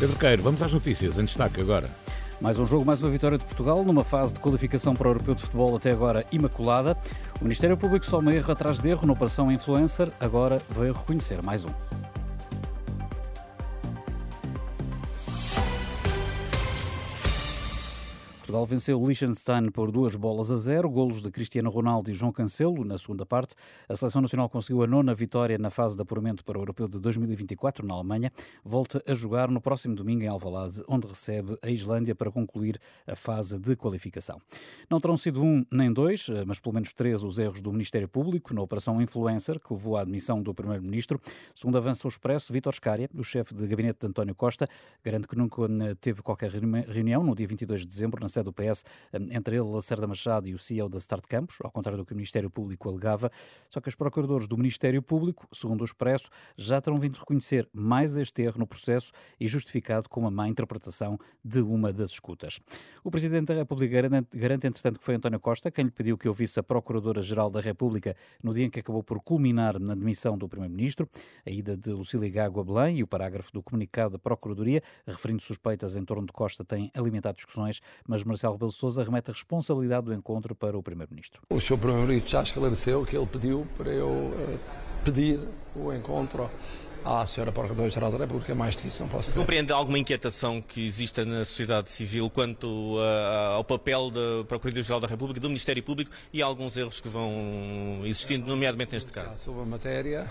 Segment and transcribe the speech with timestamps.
[0.00, 1.86] Pedro Queiro, vamos às notícias, em destaque agora.
[2.40, 5.34] Mais um jogo, mais uma vitória de Portugal, numa fase de qualificação para o Europeu
[5.34, 6.96] de Futebol até agora imaculada.
[7.38, 11.66] O Ministério Público um erro atrás de erro na Operação Influencer, agora veio reconhecer mais
[11.66, 11.99] um.
[18.50, 22.32] Portugal venceu o Liechtenstein por duas bolas a zero, golos de Cristiano Ronaldo e João
[22.32, 23.54] Cancelo na segunda parte.
[23.88, 26.98] A seleção nacional conseguiu a nona vitória na fase de apuramento para o Europeu de
[26.98, 28.32] 2024 na Alemanha.
[28.64, 32.76] Volta a jogar no próximo domingo em Alvalade, onde recebe a Islândia para concluir
[33.06, 34.42] a fase de qualificação.
[34.90, 38.52] Não terão sido um nem dois, mas pelo menos três os erros do Ministério Público
[38.52, 41.20] na operação Influencer, que levou à admissão do Primeiro-Ministro.
[41.54, 44.68] Segundo avança o Expresso, Vítor Scária, do chefe de gabinete de António Costa,
[45.04, 48.84] garante que nunca eh, teve qualquer reunião no dia 22 de dezembro na do PS,
[49.30, 52.16] entre ele, Lacerda Machado e o CEO da Start Campos, ao contrário do que o
[52.16, 53.30] Ministério Público alegava.
[53.68, 58.16] Só que os procuradores do Ministério Público, segundo o Expresso, já terão vindo reconhecer mais
[58.16, 62.60] este erro no processo e justificado com uma má interpretação de uma das escutas.
[63.02, 66.28] O Presidente da República garante, garante entretanto, que foi António Costa quem lhe pediu que
[66.28, 70.48] ouvisse a Procuradora-Geral da República no dia em que acabou por culminar na demissão do
[70.48, 71.08] Primeiro-Ministro,
[71.46, 75.42] a ida de Lucília Gago a Belém e o parágrafo do comunicado da Procuradoria, referindo
[75.42, 80.06] suspeitas em torno de Costa, tem alimentado discussões, mas Marcelo Rebelo Sousa remete a responsabilidade
[80.06, 81.42] do encontro para o Primeiro-Ministro.
[81.50, 81.78] O Sr.
[81.78, 84.58] Primeiro-Ministro já esclareceu que ele pediu para eu uh,
[85.04, 85.40] pedir
[85.74, 86.50] o encontro
[87.04, 87.50] à Sra.
[87.50, 89.40] Procuradora-Geral da República, mais do que isso não posso dizer.
[89.40, 95.08] Compreende alguma inquietação que exista na sociedade civil quanto uh, ao papel da Procuradoria-Geral da
[95.08, 99.38] República, do Ministério Público e alguns erros que vão existindo, nomeadamente neste caso?
[99.38, 100.30] Sobre a matéria,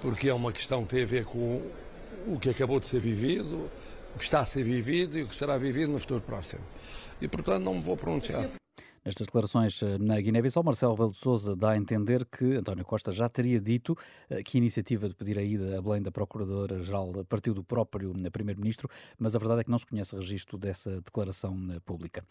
[0.00, 1.62] porque é uma questão que tem a ver com
[2.26, 3.70] o que acabou de ser vivido,
[4.14, 6.62] o que está a ser vivido e o que será vivido no futuro próximo.
[7.20, 8.48] E, portanto, não me vou pronunciar.
[9.02, 13.10] Nestas declarações eh, na Guiné-Bissau, Marcelo Rebelo de Sousa dá a entender que António Costa
[13.10, 13.96] já teria dito
[14.28, 18.12] eh, que a iniciativa de pedir a ida a Belém da Procuradora-Geral partiu do próprio
[18.12, 21.56] eh, Primeiro-Ministro, mas a verdade é que não se conhece registro dessa declaração
[21.86, 22.22] pública.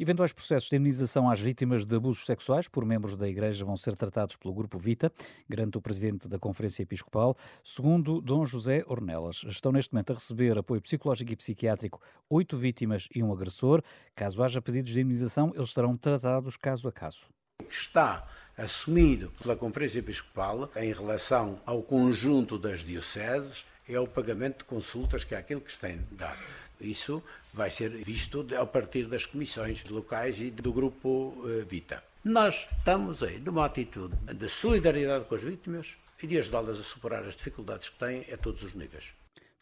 [0.00, 3.94] Eventuais processos de indenização às vítimas de abusos sexuais por membros da Igreja vão ser
[3.94, 5.12] tratados pelo Grupo Vita,
[5.46, 7.36] garante o Presidente da Conferência Episcopal.
[7.62, 13.08] Segundo Dom José Ornelas, estão neste momento a receber apoio psicológico e psiquiátrico oito vítimas
[13.14, 13.82] e um agressor.
[14.16, 17.26] Caso haja pedidos de indenização, eles serão tratados tratados caso a caso.
[17.68, 18.26] Está
[18.56, 25.24] assumido pela Conferência Episcopal em relação ao conjunto das dioceses é o pagamento de consultas
[25.24, 26.38] que é aquilo que se tem dado.
[26.80, 27.22] Isso
[27.52, 32.02] vai ser visto a partir das comissões locais e do grupo eh, Vita.
[32.24, 37.22] Nós estamos aí numa atitude de solidariedade com as vítimas e de ajudá-las a superar
[37.24, 39.12] as dificuldades que têm a todos os níveis.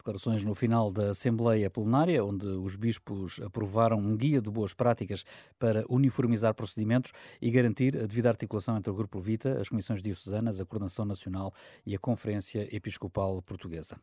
[0.03, 5.23] Declarações no final da Assembleia Plenária, onde os bispos aprovaram um guia de boas práticas
[5.57, 10.59] para uniformizar procedimentos e garantir a devida articulação entre o Grupo Vita, as Comissões Diocesanas,
[10.59, 11.53] a Coordenação Nacional
[11.85, 13.95] e a Conferência Episcopal Portuguesa.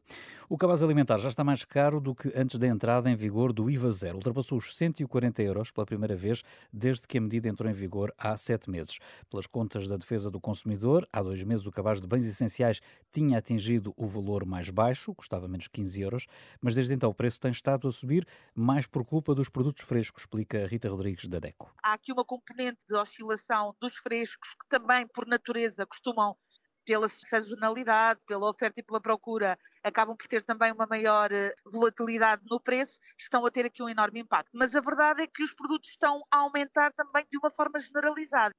[0.49, 3.71] O cabaz alimentar já está mais caro do que antes da entrada em vigor do
[3.71, 4.17] IVA zero.
[4.17, 8.35] Ultrapassou os 140 euros pela primeira vez desde que a medida entrou em vigor há
[8.39, 8.99] sete meses.
[9.29, 12.81] Pelas contas da Defesa do Consumidor, há dois meses o cabaz de bens essenciais
[13.13, 16.27] tinha atingido o valor mais baixo, custava menos 15 15 euros,
[16.61, 20.23] mas desde então o preço tem estado a subir mais por culpa dos produtos frescos,
[20.23, 21.73] explica Rita Rodrigues da DECO.
[21.83, 26.37] Há aqui uma componente de oscilação dos frescos que também, por natureza, costumam
[26.85, 32.43] pela sazonalidade, pela oferta e pela procura, acabam por ter também uma maior eh, volatilidade
[32.51, 34.51] no preço, estão a ter aqui um enorme impacto.
[34.55, 38.55] Mas a verdade é que os produtos estão a aumentar também de uma forma generalizada.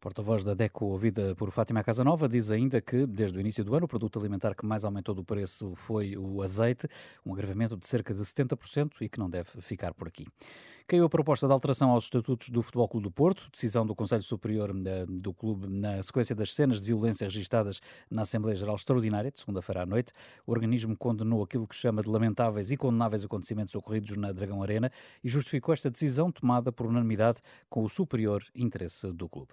[0.00, 3.84] Porta-voz da DECO, ouvida por Fátima Casanova, diz ainda que, desde o início do ano,
[3.84, 6.88] o produto alimentar que mais aumentou do preço foi o azeite,
[7.24, 10.26] um agravamento de cerca de 70% e que não deve ficar por aqui.
[10.88, 14.22] Caiu a proposta de alteração aos estatutos do Futebol Clube do Porto, decisão do Conselho
[14.22, 17.78] Superior eh, do clube na sequência das cenas de violência registadas
[18.10, 20.14] na Assembleia Geral Extraordinária de segunda-feira à noite.
[20.46, 24.90] O organismo condenou aquilo que chama de lamentáveis e condenáveis acontecimentos ocorridos na Dragão Arena
[25.22, 29.52] e justificou esta decisão tomada por unanimidade com o superior interesse do clube.